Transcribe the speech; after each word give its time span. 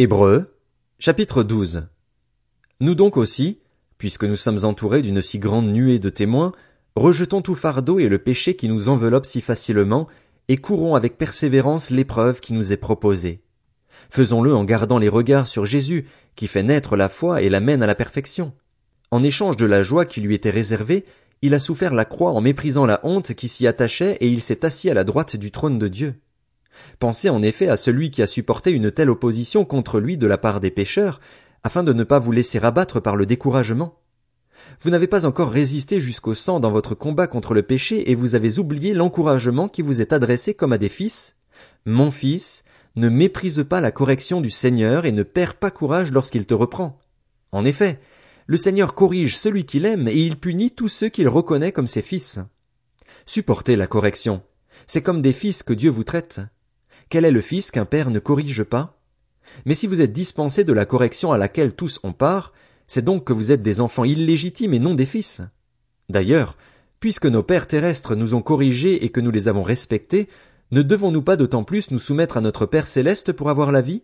Hébreux, 0.00 0.54
chapitre 1.00 1.42
12. 1.42 1.88
Nous 2.78 2.94
donc 2.94 3.16
aussi, 3.16 3.58
puisque 3.98 4.22
nous 4.22 4.36
sommes 4.36 4.64
entourés 4.64 5.02
d'une 5.02 5.20
si 5.20 5.40
grande 5.40 5.66
nuée 5.72 5.98
de 5.98 6.08
témoins, 6.08 6.52
rejetons 6.94 7.42
tout 7.42 7.56
fardeau 7.56 7.98
et 7.98 8.08
le 8.08 8.20
péché 8.20 8.54
qui 8.54 8.68
nous 8.68 8.88
enveloppe 8.88 9.26
si 9.26 9.40
facilement, 9.40 10.06
et 10.46 10.56
courons 10.56 10.94
avec 10.94 11.18
persévérance 11.18 11.90
l'épreuve 11.90 12.38
qui 12.38 12.52
nous 12.52 12.72
est 12.72 12.76
proposée. 12.76 13.42
Faisons-le 14.08 14.54
en 14.54 14.62
gardant 14.62 14.98
les 14.98 15.08
regards 15.08 15.48
sur 15.48 15.66
Jésus, 15.66 16.06
qui 16.36 16.46
fait 16.46 16.62
naître 16.62 16.94
la 16.94 17.08
foi 17.08 17.42
et 17.42 17.48
la 17.48 17.58
mène 17.58 17.82
à 17.82 17.88
la 17.88 17.96
perfection. 17.96 18.52
En 19.10 19.24
échange 19.24 19.56
de 19.56 19.66
la 19.66 19.82
joie 19.82 20.06
qui 20.06 20.20
lui 20.20 20.36
était 20.36 20.50
réservée, 20.50 21.06
il 21.42 21.54
a 21.54 21.58
souffert 21.58 21.92
la 21.92 22.04
croix 22.04 22.30
en 22.30 22.40
méprisant 22.40 22.86
la 22.86 23.00
honte 23.02 23.34
qui 23.34 23.48
s'y 23.48 23.66
attachait 23.66 24.16
et 24.20 24.28
il 24.28 24.42
s'est 24.42 24.64
assis 24.64 24.90
à 24.90 24.94
la 24.94 25.02
droite 25.02 25.34
du 25.34 25.50
trône 25.50 25.80
de 25.80 25.88
Dieu. 25.88 26.14
Pensez 26.98 27.28
en 27.28 27.42
effet 27.42 27.68
à 27.68 27.76
celui 27.76 28.10
qui 28.10 28.22
a 28.22 28.26
supporté 28.26 28.70
une 28.70 28.90
telle 28.90 29.10
opposition 29.10 29.64
contre 29.64 30.00
lui 30.00 30.16
de 30.16 30.26
la 30.26 30.38
part 30.38 30.60
des 30.60 30.70
pécheurs, 30.70 31.20
afin 31.62 31.82
de 31.82 31.92
ne 31.92 32.04
pas 32.04 32.18
vous 32.18 32.32
laisser 32.32 32.58
abattre 32.58 33.00
par 33.00 33.16
le 33.16 33.26
découragement. 33.26 33.98
Vous 34.80 34.90
n'avez 34.90 35.06
pas 35.06 35.26
encore 35.26 35.50
résisté 35.50 36.00
jusqu'au 36.00 36.34
sang 36.34 36.60
dans 36.60 36.70
votre 36.70 36.94
combat 36.94 37.26
contre 37.26 37.54
le 37.54 37.62
péché 37.62 38.10
et 38.10 38.14
vous 38.14 38.34
avez 38.34 38.58
oublié 38.58 38.92
l'encouragement 38.92 39.68
qui 39.68 39.82
vous 39.82 40.00
est 40.00 40.12
adressé 40.12 40.54
comme 40.54 40.72
à 40.72 40.78
des 40.78 40.88
fils. 40.88 41.36
Mon 41.84 42.10
fils, 42.10 42.64
ne 42.96 43.08
méprise 43.08 43.64
pas 43.68 43.80
la 43.80 43.92
correction 43.92 44.40
du 44.40 44.50
Seigneur 44.50 45.06
et 45.06 45.12
ne 45.12 45.22
perds 45.22 45.54
pas 45.54 45.70
courage 45.70 46.12
lorsqu'il 46.12 46.46
te 46.46 46.54
reprend. 46.54 46.98
En 47.52 47.64
effet, 47.64 48.00
le 48.46 48.56
Seigneur 48.56 48.94
corrige 48.94 49.36
celui 49.36 49.64
qu'il 49.64 49.86
aime 49.86 50.08
et 50.08 50.16
il 50.16 50.36
punit 50.36 50.70
tous 50.70 50.88
ceux 50.88 51.08
qu'il 51.08 51.28
reconnaît 51.28 51.72
comme 51.72 51.86
ses 51.86 52.02
fils. 52.02 52.40
Supportez 53.26 53.76
la 53.76 53.86
correction. 53.86 54.42
C'est 54.86 55.02
comme 55.02 55.22
des 55.22 55.32
fils 55.32 55.62
que 55.62 55.72
Dieu 55.72 55.90
vous 55.90 56.04
traite. 56.04 56.40
Quel 57.10 57.24
est 57.24 57.30
le 57.30 57.40
fils 57.40 57.70
qu'un 57.70 57.84
père 57.84 58.10
ne 58.10 58.18
corrige 58.18 58.64
pas? 58.64 58.98
Mais 59.64 59.74
si 59.74 59.86
vous 59.86 60.00
êtes 60.00 60.12
dispensés 60.12 60.64
de 60.64 60.72
la 60.72 60.84
correction 60.84 61.32
à 61.32 61.38
laquelle 61.38 61.74
tous 61.74 62.00
ont 62.02 62.12
part, 62.12 62.52
c'est 62.86 63.04
donc 63.04 63.24
que 63.24 63.32
vous 63.32 63.52
êtes 63.52 63.62
des 63.62 63.80
enfants 63.80 64.04
illégitimes 64.04 64.74
et 64.74 64.78
non 64.78 64.94
des 64.94 65.06
fils. 65.06 65.40
D'ailleurs, 66.08 66.56
puisque 67.00 67.26
nos 67.26 67.42
pères 67.42 67.66
terrestres 67.66 68.14
nous 68.14 68.34
ont 68.34 68.42
corrigés 68.42 69.04
et 69.04 69.08
que 69.10 69.20
nous 69.20 69.30
les 69.30 69.48
avons 69.48 69.62
respectés, 69.62 70.28
ne 70.70 70.82
devons-nous 70.82 71.22
pas 71.22 71.36
d'autant 71.36 71.64
plus 71.64 71.90
nous 71.90 71.98
soumettre 71.98 72.36
à 72.36 72.40
notre 72.40 72.66
Père 72.66 72.86
céleste 72.86 73.32
pour 73.32 73.48
avoir 73.48 73.72
la 73.72 73.80
vie? 73.80 74.02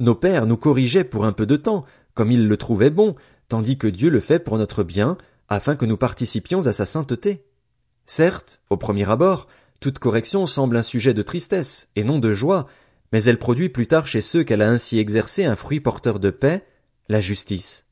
Nos 0.00 0.14
pères 0.16 0.46
nous 0.46 0.56
corrigeaient 0.56 1.04
pour 1.04 1.24
un 1.24 1.32
peu 1.32 1.46
de 1.46 1.56
temps, 1.56 1.84
comme 2.14 2.32
ils 2.32 2.48
le 2.48 2.56
trouvaient 2.56 2.90
bon, 2.90 3.14
tandis 3.48 3.78
que 3.78 3.86
Dieu 3.86 4.10
le 4.10 4.20
fait 4.20 4.40
pour 4.40 4.58
notre 4.58 4.82
bien, 4.82 5.16
afin 5.48 5.76
que 5.76 5.84
nous 5.84 5.96
participions 5.96 6.66
à 6.66 6.72
sa 6.72 6.86
sainteté. 6.86 7.44
Certes, 8.06 8.60
au 8.70 8.76
premier 8.76 9.08
abord, 9.08 9.46
toute 9.82 9.98
correction 9.98 10.46
semble 10.46 10.76
un 10.76 10.82
sujet 10.82 11.12
de 11.12 11.22
tristesse, 11.22 11.88
et 11.96 12.04
non 12.04 12.18
de 12.18 12.32
joie, 12.32 12.68
mais 13.12 13.22
elle 13.24 13.38
produit 13.38 13.68
plus 13.68 13.86
tard 13.86 14.06
chez 14.06 14.22
ceux 14.22 14.44
qu'elle 14.44 14.62
a 14.62 14.70
ainsi 14.70 14.98
exercé 14.98 15.44
un 15.44 15.56
fruit 15.56 15.80
porteur 15.80 16.20
de 16.20 16.30
paix, 16.30 16.64
la 17.08 17.20
justice. 17.20 17.84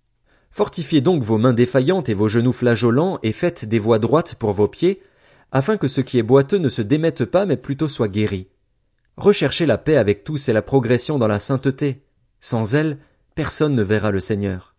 Fortifiez 0.52 1.00
donc 1.00 1.22
vos 1.22 1.36
mains 1.36 1.52
défaillantes 1.52 2.08
et 2.08 2.14
vos 2.14 2.28
genoux 2.28 2.52
flageolants, 2.52 3.18
et 3.22 3.32
faites 3.32 3.64
des 3.66 3.78
voies 3.78 3.98
droites 3.98 4.36
pour 4.36 4.52
vos 4.52 4.68
pieds, 4.68 5.02
afin 5.52 5.76
que 5.76 5.88
ce 5.88 6.00
qui 6.00 6.18
est 6.18 6.22
boiteux 6.22 6.58
ne 6.58 6.68
se 6.68 6.80
démette 6.80 7.24
pas, 7.24 7.44
mais 7.44 7.56
plutôt 7.56 7.88
soit 7.88 8.08
guéri. 8.08 8.46
Recherchez 9.16 9.66
la 9.66 9.76
paix 9.76 9.96
avec 9.96 10.22
tous 10.24 10.48
et 10.48 10.52
la 10.52 10.62
progression 10.62 11.18
dans 11.18 11.28
la 11.28 11.40
sainteté. 11.40 12.04
Sans 12.40 12.74
elle, 12.74 12.98
personne 13.34 13.74
ne 13.74 13.82
verra 13.82 14.12
le 14.12 14.20
Seigneur. 14.20 14.74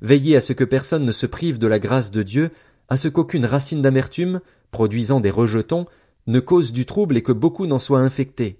Veillez 0.00 0.36
à 0.36 0.40
ce 0.40 0.54
que 0.54 0.64
personne 0.64 1.04
ne 1.04 1.12
se 1.12 1.26
prive 1.26 1.58
de 1.58 1.66
la 1.66 1.78
grâce 1.78 2.10
de 2.10 2.22
Dieu, 2.22 2.50
à 2.88 2.96
ce 2.96 3.08
qu'aucune 3.08 3.46
racine 3.46 3.82
d'amertume, 3.82 4.40
produisant 4.70 5.20
des 5.20 5.30
rejetons, 5.30 5.86
ne 6.26 6.40
cause 6.40 6.72
du 6.72 6.86
trouble 6.86 7.16
et 7.16 7.22
que 7.22 7.32
beaucoup 7.32 7.66
n'en 7.66 7.78
soient 7.78 8.00
infectés. 8.00 8.58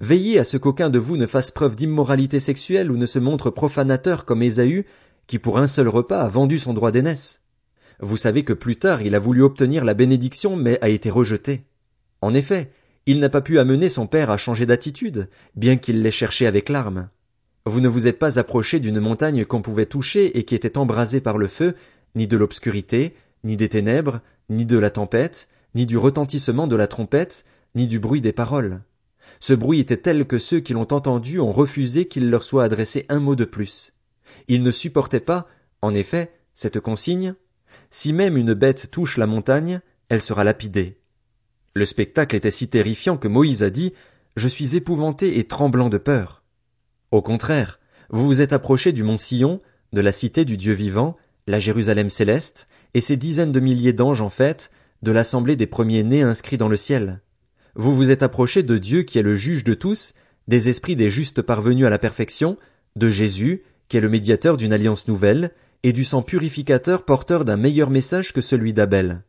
Veillez 0.00 0.38
à 0.38 0.44
ce 0.44 0.56
qu'aucun 0.56 0.90
de 0.90 0.98
vous 0.98 1.16
ne 1.16 1.26
fasse 1.26 1.50
preuve 1.50 1.76
d'immoralité 1.76 2.40
sexuelle 2.40 2.90
ou 2.90 2.96
ne 2.96 3.06
se 3.06 3.18
montre 3.18 3.50
profanateur 3.50 4.24
comme 4.24 4.42
Ésaü, 4.42 4.84
qui 5.26 5.38
pour 5.38 5.58
un 5.58 5.66
seul 5.66 5.88
repas 5.88 6.20
a 6.20 6.28
vendu 6.28 6.58
son 6.58 6.74
droit 6.74 6.90
d'aînesse. 6.90 7.40
Vous 8.00 8.16
savez 8.16 8.42
que 8.42 8.52
plus 8.52 8.76
tard 8.76 9.02
il 9.02 9.14
a 9.14 9.20
voulu 9.20 9.42
obtenir 9.42 9.84
la 9.84 9.94
bénédiction 9.94 10.56
mais 10.56 10.78
a 10.82 10.88
été 10.88 11.10
rejeté. 11.10 11.64
En 12.20 12.34
effet, 12.34 12.70
il 13.06 13.20
n'a 13.20 13.28
pas 13.28 13.40
pu 13.40 13.58
amener 13.58 13.88
son 13.88 14.06
père 14.06 14.30
à 14.30 14.36
changer 14.36 14.66
d'attitude, 14.66 15.28
bien 15.54 15.76
qu'il 15.76 16.02
l'ait 16.02 16.10
cherché 16.10 16.46
avec 16.46 16.68
larmes. 16.68 17.08
Vous 17.66 17.80
ne 17.80 17.88
vous 17.88 18.08
êtes 18.08 18.18
pas 18.18 18.38
approché 18.38 18.80
d'une 18.80 19.00
montagne 19.00 19.44
qu'on 19.44 19.62
pouvait 19.62 19.86
toucher 19.86 20.38
et 20.38 20.44
qui 20.44 20.54
était 20.54 20.78
embrasée 20.78 21.20
par 21.20 21.38
le 21.38 21.46
feu, 21.46 21.74
ni 22.14 22.26
de 22.26 22.36
l'obscurité, 22.36 23.14
ni 23.44 23.56
des 23.56 23.68
ténèbres, 23.68 24.20
ni 24.50 24.66
de 24.66 24.78
la 24.78 24.90
tempête, 24.90 25.48
ni 25.74 25.86
du 25.86 25.96
retentissement 25.96 26.66
de 26.66 26.76
la 26.76 26.86
trompette, 26.86 27.44
ni 27.74 27.86
du 27.86 27.98
bruit 27.98 28.20
des 28.20 28.32
paroles. 28.32 28.82
Ce 29.40 29.54
bruit 29.54 29.80
était 29.80 29.96
tel 29.96 30.26
que 30.26 30.38
ceux 30.38 30.60
qui 30.60 30.72
l'ont 30.72 30.92
entendu 30.92 31.40
ont 31.40 31.52
refusé 31.52 32.06
qu'il 32.06 32.30
leur 32.30 32.42
soit 32.42 32.64
adressé 32.64 33.06
un 33.08 33.20
mot 33.20 33.36
de 33.36 33.44
plus. 33.44 33.92
Ils 34.48 34.62
ne 34.62 34.70
supportaient 34.70 35.20
pas, 35.20 35.46
en 35.80 35.94
effet, 35.94 36.32
cette 36.54 36.80
consigne. 36.80 37.34
Si 37.90 38.12
même 38.12 38.36
une 38.36 38.54
bête 38.54 38.90
touche 38.90 39.16
la 39.16 39.26
montagne, 39.26 39.80
elle 40.08 40.22
sera 40.22 40.44
lapidée. 40.44 40.98
Le 41.74 41.84
spectacle 41.84 42.36
était 42.36 42.50
si 42.50 42.68
terrifiant 42.68 43.16
que 43.16 43.28
Moïse 43.28 43.62
a 43.62 43.70
dit, 43.70 43.92
Je 44.36 44.48
suis 44.48 44.76
épouvanté 44.76 45.38
et 45.38 45.44
tremblant 45.44 45.88
de 45.88 45.98
peur. 45.98 46.42
Au 47.10 47.22
contraire, 47.22 47.80
vous 48.10 48.26
vous 48.26 48.40
êtes 48.40 48.52
approché 48.52 48.92
du 48.92 49.02
mont 49.02 49.16
Sion, 49.16 49.60
de 49.92 50.00
la 50.00 50.12
cité 50.12 50.44
du 50.44 50.56
Dieu 50.56 50.74
vivant, 50.74 51.16
la 51.46 51.60
Jérusalem 51.60 52.10
céleste, 52.10 52.68
et 52.94 53.00
ces 53.00 53.16
dizaines 53.16 53.52
de 53.52 53.60
milliers 53.60 53.92
d'anges 53.92 54.20
en 54.20 54.30
fait, 54.30 54.70
de 55.02 55.12
l'assemblée 55.12 55.56
des 55.56 55.66
premiers-nés 55.66 56.22
inscrits 56.22 56.58
dans 56.58 56.68
le 56.68 56.76
ciel. 56.76 57.20
Vous 57.74 57.96
vous 57.96 58.10
êtes 58.10 58.22
approché 58.22 58.62
de 58.62 58.78
Dieu 58.78 59.02
qui 59.02 59.18
est 59.18 59.22
le 59.22 59.34
juge 59.34 59.64
de 59.64 59.74
tous, 59.74 60.14
des 60.48 60.68
esprits 60.68 60.96
des 60.96 61.10
justes 61.10 61.42
parvenus 61.42 61.86
à 61.86 61.90
la 61.90 61.98
perfection, 61.98 62.56
de 62.96 63.08
Jésus, 63.08 63.62
qui 63.88 63.96
est 63.96 64.00
le 64.00 64.08
médiateur 64.08 64.56
d'une 64.56 64.72
alliance 64.72 65.08
nouvelle, 65.08 65.52
et 65.82 65.92
du 65.92 66.04
sang 66.04 66.22
purificateur 66.22 67.04
porteur 67.04 67.44
d'un 67.44 67.56
meilleur 67.56 67.90
message 67.90 68.32
que 68.32 68.40
celui 68.40 68.72
d'Abel. 68.72 69.22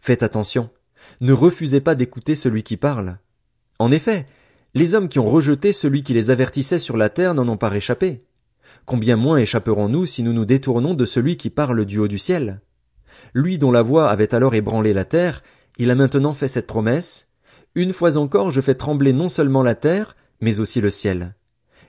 Faites 0.00 0.22
attention. 0.22 0.70
Ne 1.20 1.32
refusez 1.32 1.80
pas 1.80 1.94
d'écouter 1.94 2.34
celui 2.34 2.62
qui 2.62 2.76
parle. 2.76 3.18
En 3.78 3.92
effet, 3.92 4.26
les 4.74 4.94
hommes 4.94 5.08
qui 5.08 5.18
ont 5.18 5.30
rejeté 5.30 5.72
celui 5.72 6.02
qui 6.02 6.14
les 6.14 6.30
avertissait 6.30 6.78
sur 6.78 6.96
la 6.96 7.08
terre 7.08 7.34
n'en 7.34 7.48
ont 7.48 7.56
pas 7.56 7.68
réchappé. 7.68 8.24
Combien 8.84 9.16
moins 9.16 9.36
échapperons-nous 9.36 10.06
si 10.06 10.22
nous 10.22 10.32
nous 10.32 10.44
détournons 10.44 10.94
de 10.94 11.04
celui 11.04 11.36
qui 11.36 11.50
parle 11.50 11.84
du 11.84 11.98
haut 11.98 12.08
du 12.08 12.18
ciel? 12.18 12.60
Lui 13.34 13.58
dont 13.58 13.70
la 13.70 13.82
voix 13.82 14.10
avait 14.10 14.34
alors 14.34 14.54
ébranlé 14.54 14.92
la 14.92 15.04
terre, 15.04 15.42
il 15.78 15.90
a 15.90 15.94
maintenant 15.94 16.32
fait 16.32 16.48
cette 16.48 16.66
promesse. 16.66 17.28
Une 17.74 17.92
fois 17.92 18.16
encore 18.16 18.50
je 18.50 18.60
fais 18.60 18.74
trembler 18.74 19.12
non 19.12 19.28
seulement 19.28 19.62
la 19.62 19.74
terre, 19.74 20.16
mais 20.40 20.60
aussi 20.60 20.80
le 20.80 20.90
ciel. 20.90 21.34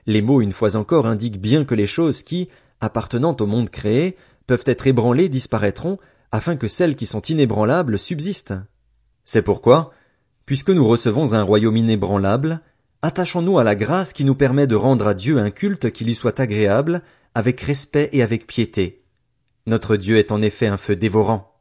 Les 0.06 0.22
mots 0.22 0.40
une 0.40 0.52
fois 0.52 0.76
encore 0.76 1.06
indiquent 1.06 1.40
bien 1.40 1.64
que 1.64 1.74
les 1.74 1.86
choses 1.86 2.22
qui, 2.22 2.48
appartenant 2.80 3.36
au 3.38 3.46
monde 3.46 3.70
créé, 3.70 4.16
peuvent 4.46 4.64
être 4.66 4.86
ébranlées 4.86 5.28
disparaîtront, 5.28 5.98
afin 6.30 6.56
que 6.56 6.68
celles 6.68 6.96
qui 6.96 7.06
sont 7.06 7.22
inébranlables 7.22 7.98
subsistent. 7.98 8.54
C'est 9.24 9.42
pourquoi, 9.42 9.92
puisque 10.46 10.70
nous 10.70 10.86
recevons 10.86 11.32
un 11.32 11.42
royaume 11.42 11.76
inébranlable, 11.76 12.60
attachons-nous 13.02 13.58
à 13.58 13.64
la 13.64 13.74
grâce 13.74 14.12
qui 14.12 14.24
nous 14.24 14.34
permet 14.34 14.66
de 14.66 14.76
rendre 14.76 15.06
à 15.06 15.14
Dieu 15.14 15.38
un 15.38 15.50
culte 15.50 15.90
qui 15.90 16.04
lui 16.04 16.14
soit 16.14 16.40
agréable, 16.40 17.02
avec 17.34 17.60
respect 17.60 18.10
et 18.12 18.22
avec 18.22 18.46
piété. 18.46 19.03
Notre 19.66 19.96
Dieu 19.96 20.18
est 20.18 20.30
en 20.30 20.42
effet 20.42 20.66
un 20.66 20.76
feu 20.76 20.94
dévorant. 20.94 21.53